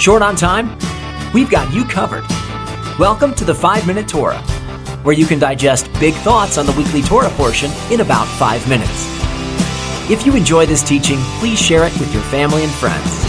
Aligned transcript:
Short 0.00 0.22
on 0.22 0.34
time? 0.34 0.78
We've 1.34 1.50
got 1.50 1.74
you 1.74 1.84
covered. 1.84 2.24
Welcome 2.98 3.34
to 3.34 3.44
the 3.44 3.54
5 3.54 3.86
Minute 3.86 4.08
Torah, 4.08 4.40
where 5.02 5.14
you 5.14 5.26
can 5.26 5.38
digest 5.38 5.92
big 6.00 6.14
thoughts 6.14 6.56
on 6.56 6.64
the 6.64 6.72
weekly 6.72 7.02
Torah 7.02 7.28
portion 7.32 7.70
in 7.90 8.00
about 8.00 8.26
5 8.38 8.66
minutes. 8.66 9.06
If 10.10 10.24
you 10.24 10.34
enjoy 10.34 10.64
this 10.64 10.82
teaching, 10.82 11.18
please 11.38 11.60
share 11.60 11.84
it 11.84 11.92
with 12.00 12.10
your 12.14 12.22
family 12.24 12.64
and 12.64 12.72
friends. 12.72 13.20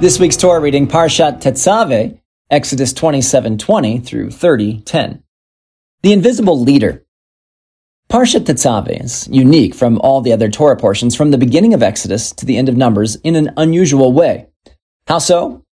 This 0.00 0.18
week's 0.18 0.36
Torah 0.36 0.58
reading, 0.60 0.88
Parshat 0.88 1.40
Tetzaveh, 1.40 2.18
Exodus 2.50 2.92
27:20 2.92 4.00
through 4.00 4.30
30:10. 4.30 5.22
The 6.02 6.12
invisible 6.12 6.58
leader. 6.58 7.06
Parshat 8.12 8.40
Tetzaveh 8.40 9.02
is 9.02 9.26
unique 9.32 9.74
from 9.74 9.98
all 10.02 10.20
the 10.20 10.34
other 10.34 10.50
Torah 10.50 10.76
portions 10.76 11.16
from 11.16 11.30
the 11.30 11.38
beginning 11.38 11.72
of 11.72 11.82
Exodus 11.82 12.30
to 12.32 12.44
the 12.44 12.58
end 12.58 12.68
of 12.68 12.76
Numbers 12.76 13.16
in 13.24 13.36
an 13.36 13.54
unusual 13.56 14.12
way. 14.12 14.48
How 15.08 15.18
so? 15.18 15.64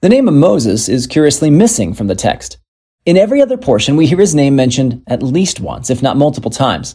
The 0.00 0.08
name 0.08 0.28
of 0.28 0.34
Moses 0.34 0.88
is 0.88 1.08
curiously 1.08 1.50
missing 1.50 1.94
from 1.94 2.06
the 2.06 2.14
text. 2.14 2.58
In 3.04 3.16
every 3.16 3.42
other 3.42 3.56
portion, 3.56 3.96
we 3.96 4.06
hear 4.06 4.18
his 4.18 4.32
name 4.32 4.54
mentioned 4.54 5.02
at 5.08 5.24
least 5.24 5.58
once, 5.58 5.90
if 5.90 6.00
not 6.00 6.16
multiple 6.16 6.52
times. 6.52 6.94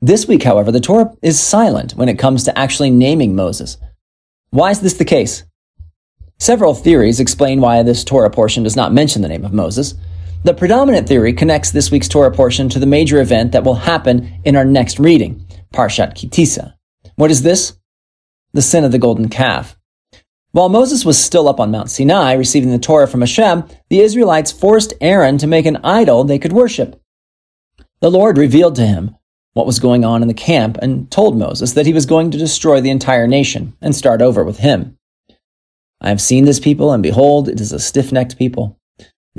This 0.00 0.28
week, 0.28 0.44
however, 0.44 0.70
the 0.70 0.78
Torah 0.78 1.12
is 1.20 1.40
silent 1.40 1.96
when 1.96 2.08
it 2.08 2.16
comes 2.16 2.44
to 2.44 2.56
actually 2.56 2.92
naming 2.92 3.34
Moses. 3.34 3.76
Why 4.50 4.70
is 4.70 4.78
this 4.78 4.94
the 4.94 5.04
case? 5.04 5.42
Several 6.38 6.74
theories 6.74 7.18
explain 7.18 7.60
why 7.60 7.82
this 7.82 8.04
Torah 8.04 8.30
portion 8.30 8.62
does 8.62 8.76
not 8.76 8.92
mention 8.92 9.20
the 9.20 9.28
name 9.28 9.44
of 9.44 9.52
Moses. 9.52 9.94
The 10.44 10.54
predominant 10.54 11.08
theory 11.08 11.32
connects 11.32 11.72
this 11.72 11.90
week's 11.90 12.06
Torah 12.06 12.30
portion 12.30 12.68
to 12.68 12.78
the 12.78 12.86
major 12.86 13.20
event 13.20 13.50
that 13.52 13.64
will 13.64 13.74
happen 13.74 14.40
in 14.44 14.54
our 14.54 14.64
next 14.64 15.00
reading, 15.00 15.44
Parshat 15.74 16.14
Ki 16.14 16.28
Tisa. 16.28 16.74
What 17.16 17.32
is 17.32 17.42
this? 17.42 17.76
The 18.52 18.62
sin 18.62 18.84
of 18.84 18.92
the 18.92 19.00
golden 19.00 19.28
calf. 19.28 19.76
While 20.52 20.68
Moses 20.68 21.04
was 21.04 21.22
still 21.22 21.48
up 21.48 21.58
on 21.58 21.72
Mount 21.72 21.90
Sinai 21.90 22.34
receiving 22.34 22.70
the 22.70 22.78
Torah 22.78 23.08
from 23.08 23.20
Hashem, 23.20 23.64
the 23.90 23.98
Israelites 23.98 24.52
forced 24.52 24.94
Aaron 25.00 25.38
to 25.38 25.48
make 25.48 25.66
an 25.66 25.80
idol 25.82 26.22
they 26.22 26.38
could 26.38 26.52
worship. 26.52 27.02
The 28.00 28.10
Lord 28.10 28.38
revealed 28.38 28.76
to 28.76 28.86
him 28.86 29.16
what 29.54 29.66
was 29.66 29.80
going 29.80 30.04
on 30.04 30.22
in 30.22 30.28
the 30.28 30.34
camp 30.34 30.78
and 30.80 31.10
told 31.10 31.36
Moses 31.36 31.72
that 31.72 31.84
he 31.84 31.92
was 31.92 32.06
going 32.06 32.30
to 32.30 32.38
destroy 32.38 32.80
the 32.80 32.90
entire 32.90 33.26
nation 33.26 33.76
and 33.82 33.94
start 33.94 34.22
over 34.22 34.44
with 34.44 34.58
him. 34.58 34.96
I 36.00 36.10
have 36.10 36.20
seen 36.20 36.44
this 36.44 36.60
people, 36.60 36.92
and 36.92 37.02
behold, 37.02 37.48
it 37.48 37.60
is 37.60 37.72
a 37.72 37.80
stiff 37.80 38.12
necked 38.12 38.38
people. 38.38 38.77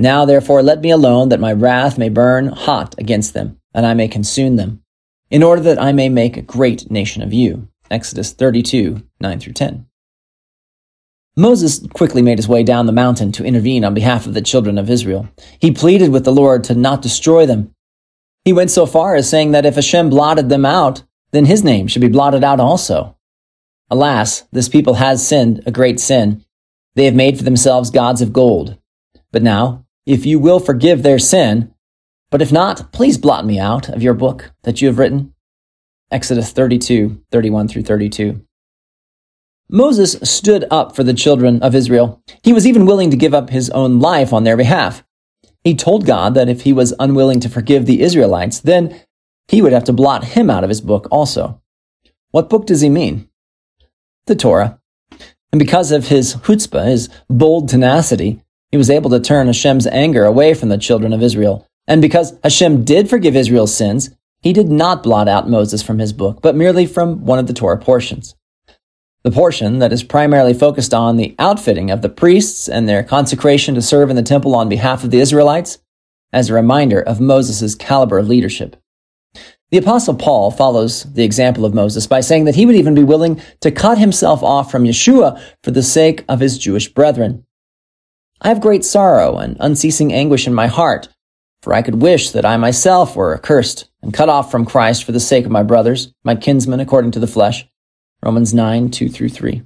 Now, 0.00 0.24
therefore, 0.24 0.62
let 0.62 0.80
me 0.80 0.90
alone, 0.90 1.28
that 1.28 1.40
my 1.40 1.52
wrath 1.52 1.98
may 1.98 2.08
burn 2.08 2.46
hot 2.46 2.94
against 2.96 3.34
them, 3.34 3.60
and 3.74 3.84
I 3.84 3.92
may 3.92 4.08
consume 4.08 4.56
them, 4.56 4.82
in 5.30 5.42
order 5.42 5.60
that 5.60 5.80
I 5.80 5.92
may 5.92 6.08
make 6.08 6.38
a 6.38 6.42
great 6.42 6.90
nation 6.90 7.22
of 7.22 7.34
you. 7.34 7.68
Exodus 7.90 8.32
32, 8.32 9.02
9 9.20 9.40
through 9.40 9.52
10. 9.52 9.86
Moses 11.36 11.86
quickly 11.92 12.22
made 12.22 12.38
his 12.38 12.48
way 12.48 12.62
down 12.62 12.86
the 12.86 12.92
mountain 12.92 13.30
to 13.32 13.44
intervene 13.44 13.84
on 13.84 13.92
behalf 13.92 14.24
of 14.24 14.32
the 14.32 14.40
children 14.40 14.78
of 14.78 14.88
Israel. 14.88 15.28
He 15.60 15.70
pleaded 15.70 16.10
with 16.12 16.24
the 16.24 16.32
Lord 16.32 16.64
to 16.64 16.74
not 16.74 17.02
destroy 17.02 17.44
them. 17.44 17.74
He 18.46 18.54
went 18.54 18.70
so 18.70 18.86
far 18.86 19.16
as 19.16 19.28
saying 19.28 19.50
that 19.50 19.66
if 19.66 19.74
Hashem 19.74 20.08
blotted 20.08 20.48
them 20.48 20.64
out, 20.64 21.02
then 21.32 21.44
his 21.44 21.62
name 21.62 21.88
should 21.88 22.00
be 22.00 22.08
blotted 22.08 22.42
out 22.42 22.58
also. 22.58 23.18
Alas, 23.90 24.44
this 24.50 24.70
people 24.70 24.94
has 24.94 25.26
sinned 25.26 25.62
a 25.66 25.70
great 25.70 26.00
sin, 26.00 26.42
they 26.94 27.04
have 27.04 27.14
made 27.14 27.36
for 27.36 27.44
themselves 27.44 27.90
gods 27.90 28.22
of 28.22 28.32
gold. 28.32 28.78
But 29.30 29.42
now, 29.42 29.84
if 30.10 30.26
you 30.26 30.40
will 30.40 30.58
forgive 30.58 31.02
their 31.02 31.20
sin, 31.20 31.72
but 32.30 32.42
if 32.42 32.50
not, 32.50 32.92
please 32.92 33.16
blot 33.16 33.46
me 33.46 33.60
out 33.60 33.88
of 33.88 34.02
your 34.02 34.14
book 34.14 34.50
that 34.64 34.82
you 34.82 34.88
have 34.88 34.98
written. 34.98 35.34
Exodus 36.10 36.50
32, 36.50 37.22
31 37.30 37.68
through 37.68 37.82
32. 37.82 38.44
Moses 39.68 40.16
stood 40.24 40.64
up 40.68 40.96
for 40.96 41.04
the 41.04 41.14
children 41.14 41.62
of 41.62 41.76
Israel. 41.76 42.20
He 42.42 42.52
was 42.52 42.66
even 42.66 42.86
willing 42.86 43.12
to 43.12 43.16
give 43.16 43.32
up 43.32 43.50
his 43.50 43.70
own 43.70 44.00
life 44.00 44.32
on 44.32 44.42
their 44.42 44.56
behalf. 44.56 45.04
He 45.62 45.76
told 45.76 46.06
God 46.06 46.34
that 46.34 46.48
if 46.48 46.62
he 46.62 46.72
was 46.72 46.92
unwilling 46.98 47.38
to 47.40 47.48
forgive 47.48 47.86
the 47.86 48.02
Israelites, 48.02 48.58
then 48.58 49.00
he 49.46 49.62
would 49.62 49.72
have 49.72 49.84
to 49.84 49.92
blot 49.92 50.24
him 50.24 50.50
out 50.50 50.64
of 50.64 50.70
his 50.70 50.80
book 50.80 51.06
also. 51.12 51.62
What 52.32 52.50
book 52.50 52.66
does 52.66 52.80
he 52.80 52.88
mean? 52.88 53.28
The 54.26 54.34
Torah. 54.34 54.80
And 55.52 55.60
because 55.60 55.92
of 55.92 56.08
his 56.08 56.34
chutzpah, 56.34 56.86
his 56.86 57.08
bold 57.28 57.68
tenacity, 57.68 58.42
he 58.70 58.76
was 58.76 58.90
able 58.90 59.10
to 59.10 59.20
turn 59.20 59.46
Hashem's 59.46 59.86
anger 59.86 60.24
away 60.24 60.54
from 60.54 60.68
the 60.68 60.78
children 60.78 61.12
of 61.12 61.22
Israel. 61.22 61.66
And 61.86 62.00
because 62.00 62.38
Hashem 62.44 62.84
did 62.84 63.10
forgive 63.10 63.34
Israel's 63.34 63.74
sins, 63.74 64.10
he 64.42 64.52
did 64.52 64.68
not 64.68 65.02
blot 65.02 65.28
out 65.28 65.50
Moses 65.50 65.82
from 65.82 65.98
his 65.98 66.12
book, 66.12 66.40
but 66.40 66.54
merely 66.56 66.86
from 66.86 67.24
one 67.24 67.38
of 67.38 67.46
the 67.46 67.52
Torah 67.52 67.78
portions. 67.78 68.34
The 69.22 69.30
portion 69.30 69.80
that 69.80 69.92
is 69.92 70.02
primarily 70.02 70.54
focused 70.54 70.94
on 70.94 71.16
the 71.16 71.34
outfitting 71.38 71.90
of 71.90 72.00
the 72.00 72.08
priests 72.08 72.68
and 72.68 72.88
their 72.88 73.02
consecration 73.02 73.74
to 73.74 73.82
serve 73.82 74.08
in 74.08 74.16
the 74.16 74.22
temple 74.22 74.54
on 74.54 74.68
behalf 74.68 75.04
of 75.04 75.10
the 75.10 75.20
Israelites, 75.20 75.78
as 76.32 76.48
a 76.48 76.54
reminder 76.54 77.00
of 77.00 77.20
Moses' 77.20 77.74
caliber 77.74 78.18
of 78.18 78.28
leadership. 78.28 78.76
The 79.70 79.78
Apostle 79.78 80.14
Paul 80.14 80.50
follows 80.50 81.04
the 81.04 81.22
example 81.22 81.64
of 81.64 81.74
Moses 81.74 82.06
by 82.06 82.20
saying 82.20 82.44
that 82.44 82.54
he 82.54 82.66
would 82.66 82.76
even 82.76 82.94
be 82.94 83.04
willing 83.04 83.40
to 83.60 83.70
cut 83.70 83.98
himself 83.98 84.42
off 84.42 84.70
from 84.70 84.84
Yeshua 84.84 85.40
for 85.62 85.70
the 85.70 85.82
sake 85.82 86.24
of 86.28 86.40
his 86.40 86.58
Jewish 86.58 86.88
brethren. 86.88 87.44
I 88.42 88.48
have 88.48 88.60
great 88.60 88.84
sorrow 88.84 89.36
and 89.36 89.56
unceasing 89.60 90.12
anguish 90.12 90.46
in 90.46 90.54
my 90.54 90.66
heart, 90.66 91.08
for 91.62 91.74
I 91.74 91.82
could 91.82 92.00
wish 92.00 92.30
that 92.30 92.46
I 92.46 92.56
myself 92.56 93.14
were 93.14 93.34
accursed 93.34 93.90
and 94.02 94.14
cut 94.14 94.30
off 94.30 94.50
from 94.50 94.64
Christ 94.64 95.04
for 95.04 95.12
the 95.12 95.20
sake 95.20 95.44
of 95.44 95.50
my 95.50 95.62
brothers, 95.62 96.14
my 96.24 96.34
kinsmen 96.34 96.80
according 96.80 97.10
to 97.12 97.20
the 97.20 97.26
flesh. 97.26 97.66
Romans 98.22 98.54
9, 98.54 98.90
2 98.90 99.08
through 99.08 99.28
3. 99.28 99.62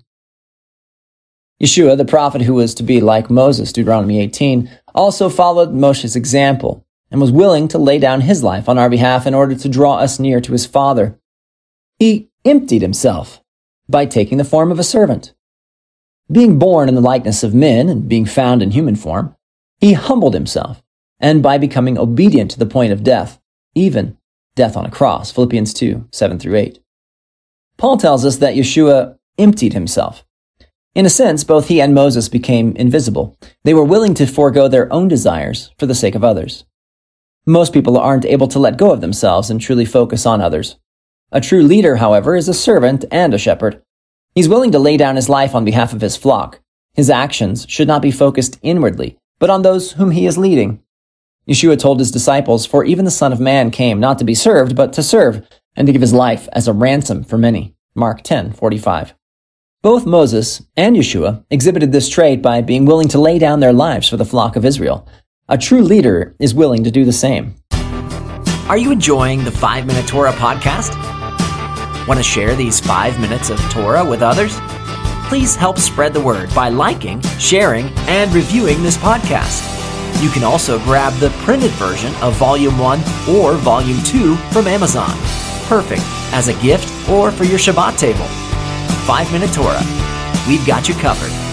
Yeshua, 1.63 1.97
the 1.97 2.05
prophet 2.05 2.43
who 2.43 2.55
was 2.55 2.75
to 2.75 2.83
be 2.83 3.01
like 3.01 3.31
Moses, 3.31 3.73
Deuteronomy 3.73 4.21
18, 4.21 4.71
also 4.95 5.29
followed 5.29 5.73
Moshe's 5.73 6.17
example 6.17 6.85
and 7.11 7.21
was 7.21 7.31
willing 7.31 7.69
to 7.69 7.79
lay 7.79 7.99
down 7.99 8.23
his 8.23 8.43
life 8.43 8.69
on 8.69 8.77
our 8.77 8.91
behalf 8.91 9.27
in 9.27 9.35
order 9.35 9.55
to 9.55 9.69
draw 9.69 9.97
us 9.99 10.19
near 10.19 10.41
to 10.41 10.53
his 10.53 10.67
Father. 10.67 11.19
He 12.01 12.31
emptied 12.45 12.83
himself 12.83 13.41
by 13.89 14.07
taking 14.07 14.39
the 14.39 14.45
form 14.45 14.73
of 14.73 14.81
a 14.81 14.85
servant. 14.85 15.34
Being 16.33 16.59
born 16.59 16.89
in 16.89 16.95
the 16.95 17.03
likeness 17.03 17.43
of 17.43 17.55
men 17.55 17.89
and 17.89 18.09
being 18.09 18.25
found 18.25 18.63
in 18.63 18.71
human 18.71 18.97
form, 18.97 19.37
he 19.79 19.93
humbled 19.93 20.33
himself, 20.33 20.83
and 21.21 21.43
by 21.43 21.59
becoming 21.59 21.99
obedient 21.99 22.51
to 22.53 22.59
the 22.59 22.67
point 22.67 22.93
of 22.93 23.05
death, 23.05 23.39
even 23.75 24.17
death 24.57 24.77
on 24.77 24.87
a 24.87 24.91
cross. 24.91 25.31
Philippians 25.31 25.75
2, 25.75 26.09
7 26.13 26.39
through 26.39 26.57
8. 26.57 26.79
Paul 27.77 27.99
tells 27.99 28.25
us 28.25 28.37
that 28.39 28.55
Yeshua 28.55 29.19
emptied 29.37 29.75
himself. 29.75 30.25
In 30.95 31.05
a 31.05 31.11
sense, 31.11 31.45
both 31.45 31.69
he 31.69 31.81
and 31.81 31.93
Moses 31.93 32.29
became 32.29 32.75
invisible. 32.77 33.37
They 33.65 33.75
were 33.75 33.85
willing 33.85 34.15
to 34.15 34.27
forego 34.27 34.69
their 34.69 34.91
own 34.93 35.09
desires 35.09 35.73
for 35.79 35.87
the 35.87 35.95
sake 35.95 36.15
of 36.15 36.25
others. 36.25 36.65
Most 37.47 37.75
people 37.75 37.99
aren't 37.99 38.25
able 38.25 38.49
to 38.49 38.59
let 38.59 38.79
go 38.79 38.93
of 38.93 39.01
themselves 39.03 39.51
and 39.51 39.61
truly 39.61 39.85
focus 39.85 40.25
on 40.25 40.41
others. 40.41 40.77
A 41.33 41.41
true 41.41 41.63
leader, 41.63 41.97
however, 41.97 42.37
is 42.37 42.49
a 42.49 42.55
servant 42.55 43.05
and 43.11 43.35
a 43.35 43.39
shepherd. 43.39 43.83
He's 44.35 44.49
willing 44.49 44.73
to 44.73 44.81
lay 44.81 44.97
down 44.97 45.15
his 45.15 45.29
life 45.29 45.55
on 45.55 45.65
behalf 45.65 45.93
of 45.93 46.01
his 46.01 46.17
flock. 46.17 46.61
His 46.95 47.09
actions 47.09 47.67
should 47.69 47.87
not 47.87 48.03
be 48.03 48.11
focused 48.11 48.59
inwardly, 48.63 49.17
but 49.39 49.49
on 49.49 49.63
those 49.63 49.93
whom 49.93 50.11
he 50.11 50.27
is 50.27 50.37
leading. 50.37 50.83
Yeshua 51.49 51.79
told 51.79 52.01
his 52.01 52.11
disciples, 52.11 52.67
For 52.67 52.85
even 52.85 53.05
the 53.05 53.13
Son 53.13 53.33
of 53.33 53.39
Man 53.39 53.71
came 53.71 54.01
not 54.01 54.19
to 54.19 54.25
be 54.25 54.35
served, 54.35 54.75
but 54.75 54.93
to 54.95 55.05
serve, 55.05 55.47
and 55.77 55.87
to 55.87 55.93
give 55.93 56.01
his 56.01 56.13
life 56.13 56.49
as 56.53 56.67
a 56.67 56.73
ransom 56.73 57.23
for 57.23 57.39
many. 57.39 57.77
Mark 57.95 58.23
10, 58.23 58.53
45. 58.53 59.15
Both 59.83 60.05
Moses 60.05 60.63
and 60.77 60.97
Yeshua 60.97 61.45
exhibited 61.51 61.93
this 61.93 62.09
trait 62.09 62.43
by 62.43 62.61
being 62.61 62.87
willing 62.87 63.09
to 63.09 63.21
lay 63.21 63.39
down 63.39 63.61
their 63.61 63.73
lives 63.73 64.09
for 64.09 64.17
the 64.17 64.25
flock 64.25 64.57
of 64.57 64.65
Israel. 64.65 65.07
A 65.49 65.59
true 65.59 65.83
leader 65.83 66.35
is 66.41 66.55
willing 66.55 66.83
to 66.83 66.91
do 66.91 67.05
the 67.05 67.13
same. 67.13 67.55
Are 68.69 68.79
you 68.79 68.91
enjoying 68.91 69.45
the 69.45 69.53
5 69.53 69.87
Minute 69.87 70.09
Torah 70.09 70.33
podcast? 70.33 71.24
Want 72.07 72.19
to 72.19 72.25
share 72.25 72.55
these 72.55 72.81
5 72.81 73.19
minutes 73.19 73.49
of 73.49 73.59
Torah 73.71 74.05
with 74.05 74.21
others? 74.21 74.59
Please 75.29 75.57
help 75.57 75.79
spread 75.79 76.13
the 76.13 76.21
word 76.21 76.55
by 76.55 76.69
liking, 76.69 77.21
sharing, 77.39 77.87
and 78.07 78.33
reviewing 78.35 78.83
this 78.83 78.99
podcast. 78.99 79.63
You 80.23 80.29
can 80.29 80.45
also 80.45 80.79
grab 80.81 81.15
the 81.15 81.31
printed 81.45 81.71
version 81.73 82.15
of 82.17 82.35
Volume 82.35 82.79
1 82.79 83.01
or 83.31 83.55
Volume 83.55 84.03
2 84.05 84.37
from 84.53 84.67
Amazon. 84.67 85.11
Perfect 85.67 86.03
as 86.33 86.49
a 86.49 86.61
gift 86.63 87.09
or 87.09 87.31
for 87.31 87.45
your 87.45 87.59
Shabbat 87.59 87.99
table. 87.99 88.27
5 89.07 89.33
Minute 89.33 89.53
Torah. 89.55 89.83
We've 90.47 90.67
got 90.67 90.89
you 90.89 90.95
covered. 90.97 91.44